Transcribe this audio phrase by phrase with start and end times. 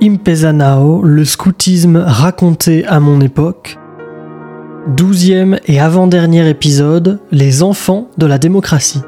[0.00, 3.78] Impezanao, le scoutisme raconté à mon époque.
[4.86, 9.02] Douzième et avant-dernier épisode, les enfants de la démocratie.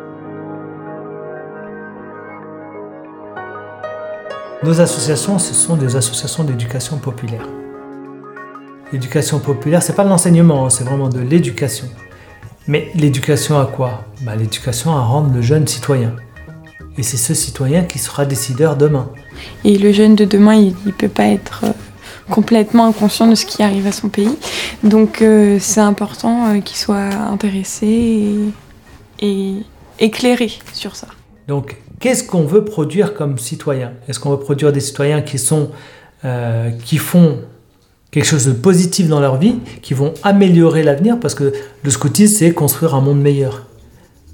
[4.64, 7.46] Nos associations, ce sont des associations d'éducation populaire.
[8.92, 11.86] L'éducation populaire, c'est pas l'enseignement, hein, c'est vraiment de l'éducation.
[12.66, 14.02] Mais l'éducation à quoi?
[14.22, 16.16] Bah, L'éducation à rendre le jeune citoyen.
[16.98, 19.08] Et c'est ce citoyen qui sera décideur demain.
[19.64, 21.72] Et le jeune de demain, il ne peut pas être euh,
[22.30, 24.36] complètement inconscient de ce qui arrive à son pays.
[24.82, 28.34] Donc euh, c'est important euh, qu'il soit intéressé
[29.20, 29.56] et,
[29.98, 31.08] éclairé sur ça.
[31.46, 33.92] Donc qu'est-ce qu'on veut produire comme citoyen?
[34.08, 35.70] Est-ce qu'on veut produire des citoyens qui, sont,
[36.86, 37.40] qui font
[38.10, 41.20] quelque chose de positif dans leur vie, qui vont améliorer l'avenir?
[41.20, 41.52] Parce que
[41.82, 43.66] le scoutisme, c'est construire un monde meilleur.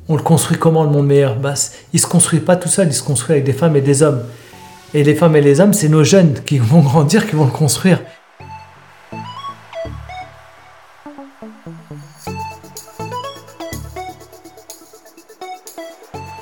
[0.08, 1.36] On le construit comment le monde meilleur?
[1.36, 1.54] Bah,
[1.92, 4.02] Il ne se construit pas tout seul, il se construit avec des femmes et des
[4.02, 4.22] hommes.
[4.94, 7.50] Et les femmes et les hommes, c'est nos jeunes qui vont grandir, qui vont le
[7.50, 8.00] construire.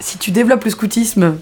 [0.00, 1.36] Si tu développes le scoutisme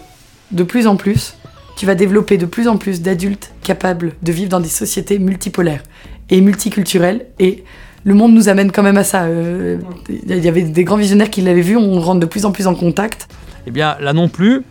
[0.53, 1.35] de plus en plus,
[1.77, 5.83] tu vas développer de plus en plus d'adultes capables de vivre dans des sociétés multipolaires
[6.31, 7.27] et multiculturelles.
[7.41, 7.65] Et
[8.05, 9.25] le monde nous amène quand même à ça.
[9.25, 12.53] Euh, il y avait des grands visionnaires qui l'avaient vu, on rentre de plus en
[12.53, 13.29] plus en contact.
[13.67, 14.63] Eh bien, là non plus,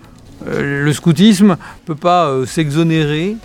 [0.45, 3.37] le scoutisme ne peut pas euh, s'exonérer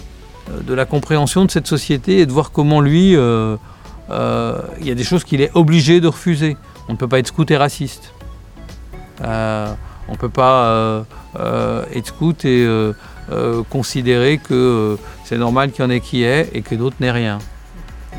[0.51, 4.95] euh, de la compréhension de cette société et de voir comment lui, il y a
[4.95, 6.57] des choses qu'il est obligé de refuser.
[6.89, 8.13] On ne peut pas être scout et raciste.
[9.21, 11.05] on ne peut pas
[11.93, 12.67] être scout et
[13.71, 17.39] considérer que c'est normal qu'il y en ait qui est et que d'autres n'aient rien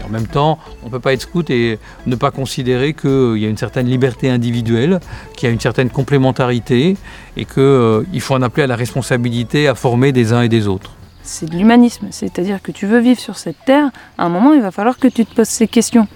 [0.05, 3.45] en même temps, on ne peut pas être scout et ne pas considérer qu'il y
[3.45, 4.99] a une certaine liberté individuelle,
[5.35, 6.97] qu'il y a une certaine complémentarité
[7.35, 10.67] et qu'il euh, faut en appeler à la responsabilité à former des uns et des
[10.67, 10.91] autres.
[11.23, 14.61] C'est de l'humanisme, c'est-à-dire que tu veux vivre sur cette terre, à un moment il
[14.61, 16.07] va falloir que tu te poses ces questions.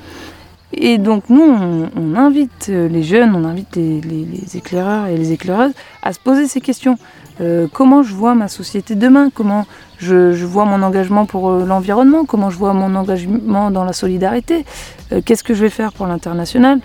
[0.73, 6.13] Et donc nous, on, invite les jeunes, on invite les, éclaireurs et les éclaireuses à
[6.13, 6.97] se poser ces questions.
[7.41, 9.29] Euh, comment je vois ma société demain?
[9.33, 9.65] Comment
[9.97, 14.65] je, vois mon engagement pour euh, l'environnement, comment je vois mon engagement dans la solidarité,
[15.11, 16.79] euh, qu'est-ce que je vais faire pour l'international?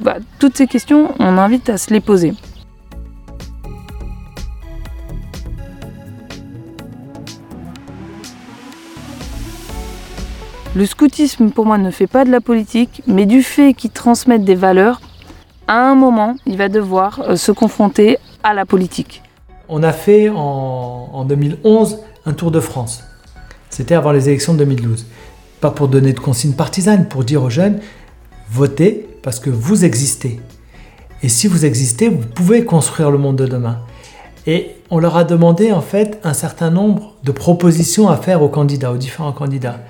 [0.00, 2.34] Bah, toutes ces questions, on invite à se les poser.
[10.74, 14.42] Le scoutisme, pour moi, ne fait pas de la politique, mais du fait qu'il transmette
[14.42, 15.02] des valeurs,
[15.68, 19.22] à un moment, il va devoir euh, se confronter à la politique.
[19.68, 23.04] On a fait en, en 2011 un Tour de France.
[23.68, 25.04] C'était avant les élections de 2012.
[25.60, 27.80] Pas pour donner de consignes partisanes, pour dire aux jeunes,
[28.50, 30.40] votez parce que vous existez.
[31.22, 33.80] Et si vous existez, vous pouvez construire le monde de demain.
[34.46, 38.48] Et on leur a demandé en fait un certain nombre de propositions à faire aux
[38.48, 39.80] candidats, aux différents candidats.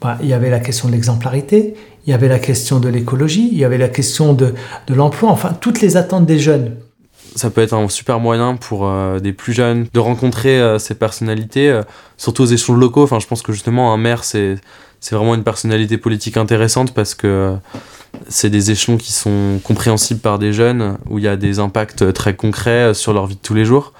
[0.00, 1.74] Bah, il y avait la question de l'exemplarité,
[2.06, 4.54] il y avait la question de l'écologie, il y avait la question de,
[4.86, 6.76] de l'emploi, enfin toutes les attentes des jeunes
[7.38, 10.94] ça peut être un super moyen pour euh, des plus jeunes de rencontrer euh, ces
[10.94, 11.82] personnalités, euh,
[12.16, 13.02] surtout aux échelons locaux.
[13.02, 14.56] Enfin, je pense que justement, un maire, c'est,
[15.00, 17.56] c'est vraiment une personnalité politique intéressante parce que
[18.28, 22.12] c'est des échelons qui sont compréhensibles par des jeunes, où il y a des impacts
[22.12, 23.92] très concrets sur leur vie de tous les jours.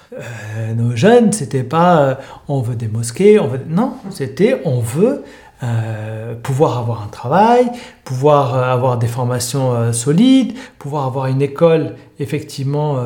[0.77, 3.61] nos jeunes, c'était pas on veut des mosquées, on veut...
[3.69, 5.23] non, c'était on veut
[5.65, 7.69] euh, pouvoir avoir un travail,
[8.05, 12.97] pouvoir euh, avoir des formations euh, solides, pouvoir avoir une école effectivement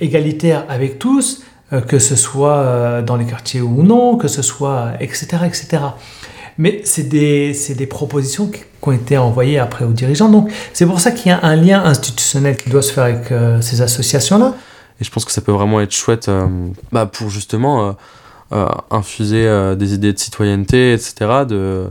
[0.00, 1.42] égalitaire avec tous,
[1.88, 5.38] que ce soit dans les quartiers ou non, que ce soit etc.
[5.44, 5.82] etc.
[6.56, 10.28] Mais c'est des, des, propositions qui, ont été envoyées après aux dirigeants.
[10.28, 13.32] Donc c'est pour ça qu'il y a un lien institutionnel qui doit se faire avec
[13.60, 14.54] ces associations-là.
[15.00, 16.30] Et je pense que ça peut vraiment être chouette
[16.92, 17.96] bah, pour justement
[18.50, 21.88] infuser euh, des idées de citoyenneté, etc., de,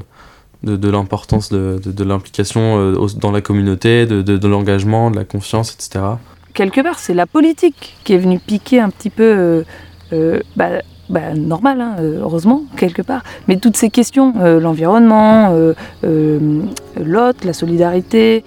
[0.64, 6.06] de, l'importance de, de, l'implication euh, dans la communauté, de, l'engagement, de la confiance, etc.
[6.54, 9.66] Quelque part, c'est la politique qui est venue piquer un petit peu,
[10.56, 10.70] bah,
[11.10, 15.54] bah, normal, hein, heureusement, quelque part, mais toutes ces questions, l'environnement,
[16.02, 18.46] l'autre, la solidarité.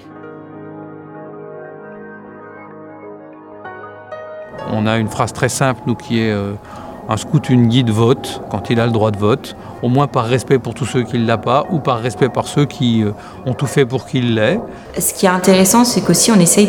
[4.73, 6.35] On a une phrase très simple, nous, qui est
[7.09, 10.27] un scout, une guide vote quand il a le droit de vote, au moins par
[10.27, 13.13] respect pour tous ceux qui ne l'ont pas ou par respect par ceux qui euh,
[13.47, 14.61] ont tout fait pour qu'il l'ait.
[14.99, 16.69] Ce qui est intéressant, c'est qu'aussi on essaye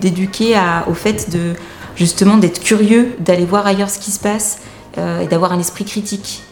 [0.00, 0.54] d'éduquer
[0.86, 1.54] au fait de
[1.96, 4.60] justement d'être curieux, d'aller voir ailleurs ce qui se passe
[4.98, 6.44] euh, et d'avoir un esprit critique.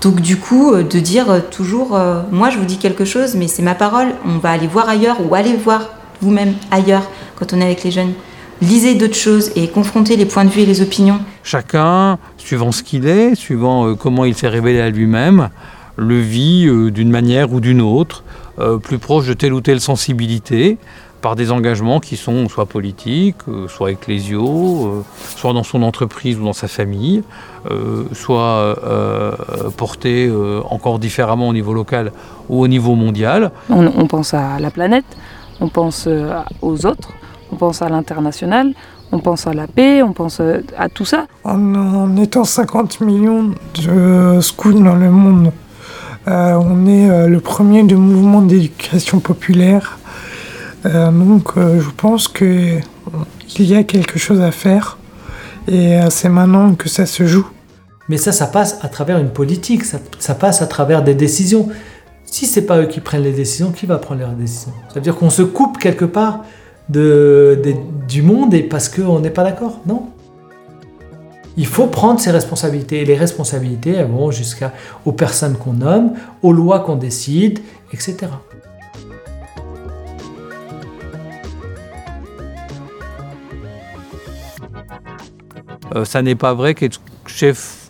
[0.00, 1.98] Donc du coup, euh, de dire toujours,
[2.32, 5.18] moi je vous dis quelque chose, mais c'est ma parole, on va aller voir ailleurs
[5.28, 5.90] ou aller voir
[6.22, 7.02] vous-même ailleurs
[7.36, 8.14] quand on est avec les jeunes.
[8.62, 11.20] Lisez d'autres choses et confrontez les points de vue et les opinions.
[11.42, 15.50] Chacun, suivant ce qu'il est, suivant euh, comment il s'est révélé à lui-même,
[15.96, 18.24] le vit euh, d'une manière ou d'une autre,
[18.58, 20.78] euh, plus proche de telle ou telle sensibilité,
[21.20, 23.36] par des engagements qui sont soit politiques,
[23.68, 25.02] soit ecclésiaux,
[25.36, 27.22] soit dans son entreprise ou dans sa famille,
[28.12, 28.76] soit
[29.78, 30.30] portés
[30.68, 32.12] encore différemment au niveau local
[32.50, 33.52] ou au niveau mondial.
[33.70, 35.06] On, pense à la planète,
[35.62, 36.06] on pense
[36.60, 37.08] aux autres,
[37.54, 38.74] on pense à l'international,
[39.12, 41.26] on pense à la paix, on pense euh, à tout ça.
[41.44, 45.52] En, en étant 50 millions de scouts dans le monde,
[46.26, 49.98] euh, on est euh, le premier de mouvement d'éducation populaire.
[50.84, 52.80] Euh, donc euh, je pense que
[53.56, 54.98] il y a quelque chose à faire
[55.68, 57.46] et euh, c'est maintenant que ça se joue.
[58.08, 61.68] Mais ça, ça passe à travers une politique, ça, ça passe à travers des décisions.
[62.24, 64.72] Si c'est pas eux qui prennent les décisions, qui va prendre les décisions?
[64.88, 66.40] Ça veut dire qu'on se coupe quelque part
[66.88, 70.08] du monde et parce qu'on n'est pas d'accord Non?
[71.56, 73.02] Il faut prendre ses responsabilités.
[73.02, 74.72] Et les responsabilités, elles vont jusqu'à
[75.04, 77.60] aux personnes qu'on nomme, aux lois qu'on décide,
[77.92, 78.26] etc.
[85.94, 87.88] Euh, ça n'est pas vrai qu'être chef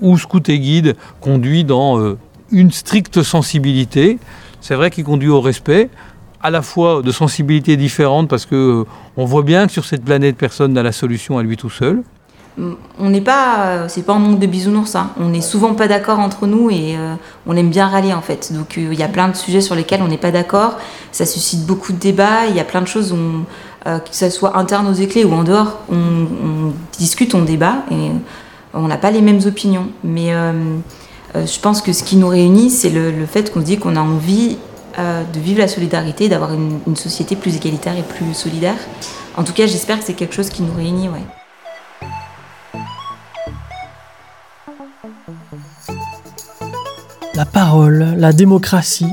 [0.00, 2.18] ou scout et guide conduit dans euh,
[2.50, 4.18] une stricte sensibilité.
[4.60, 5.90] C'est vrai qu'il conduit au respect,
[6.46, 8.84] à la fois de sensibilités différentes, parce que euh,
[9.16, 12.04] on voit bien que sur cette planète, personne n'a la solution à lui tout seul.
[13.00, 14.94] On n'est pas, euh, c'est pas un monde de bisounours.
[14.94, 15.10] hein.
[15.18, 17.14] On n'est souvent pas d'accord entre nous et euh,
[17.48, 18.52] on aime bien râler en fait.
[18.52, 20.78] Donc il y a plein de sujets sur lesquels on n'est pas d'accord.
[21.10, 22.46] Ça suscite beaucoup de débats.
[22.48, 23.12] Il y a plein de choses,
[23.84, 28.10] que ce soit interne aux éclés ou en dehors, on, discute, on débat et
[28.72, 29.88] on n'a pas les mêmes opinions.
[30.04, 30.30] Mais
[31.34, 33.96] je pense que ce qui nous réunit, c'est le, le fait qu'on se dit qu'on
[33.96, 34.56] a envie
[34.98, 38.76] euh, de vivre la solidarité, d'avoir une, société plus égalitaire et plus solidaire.
[39.36, 41.08] En tout cas, j'espère que c'est quelque chose qui nous réunit.
[47.34, 49.12] La parole, la démocratie,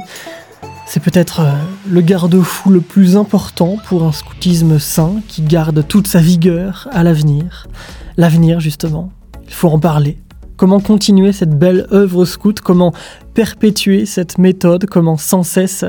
[0.85, 1.51] c'est peut-être euh,
[1.89, 7.03] le garde-fou le plus important pour un scoutisme sain qui garde toute sa vigueur à
[7.03, 7.67] l'avenir.
[8.15, 9.11] L'avenir, justement,
[9.45, 10.22] il faut en parler.
[10.57, 12.93] Comment continuer cette belle œuvre scout Comment
[13.33, 15.85] perpétuer cette méthode Comment sans cesse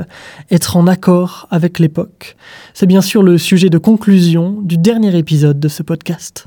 [0.51, 2.35] être en accord avec l'époque
[2.73, 6.45] C'est bien sûr le sujet de conclusion du dernier épisode de ce podcast.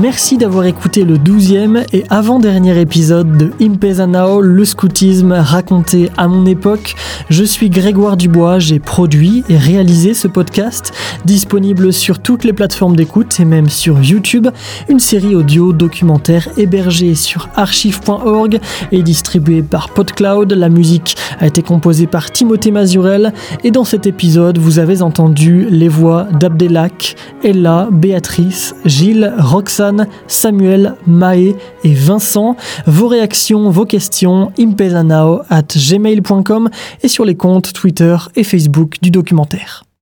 [0.00, 6.46] Merci d'avoir écouté le douzième et avant-dernier épisode de Impezanao, le scoutisme raconté à mon
[6.46, 6.94] époque.
[7.30, 10.92] Je suis Grégoire Dubois, j'ai produit et réalisé ce podcast,
[11.24, 14.46] disponible sur toutes les plateformes d'écoute et même sur YouTube,
[14.88, 18.60] une série audio documentaire hébergée sur archive.org
[18.92, 20.52] et distribuée par PodCloud.
[20.52, 23.32] La musique a été composée par Timothée Mazurel
[23.64, 29.87] et dans cet épisode, vous avez entendu les voix d'Abdelak, Ella, Béatrice, Gilles, Roxane,
[30.26, 31.54] Samuel, Maë
[31.84, 32.56] et Vincent.
[32.86, 36.70] Vos réactions, vos questions, impezanao at gmail.com
[37.02, 39.87] et sur les comptes Twitter et Facebook du documentaire.